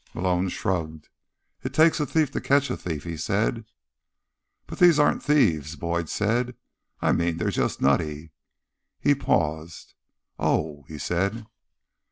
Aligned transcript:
Malone 0.15 0.49
shrugged. 0.49 1.09
"It 1.63 1.75
takes 1.75 1.99
a 1.99 2.07
thief 2.07 2.31
to 2.31 2.41
catch 2.41 2.71
a 2.71 2.75
thief," 2.75 3.03
he 3.03 3.15
said. 3.15 3.65
"But 4.65 4.79
these 4.79 4.97
aren't 4.97 5.21
thieves," 5.21 5.75
Boyd 5.75 6.09
said. 6.09 6.55
"I 7.03 7.11
mean, 7.11 7.37
they're 7.37 7.51
just 7.51 7.81
nutty." 7.83 8.31
He 8.99 9.13
paused. 9.13 9.93
"Oh," 10.39 10.85
he 10.87 10.97
said. 10.97 11.45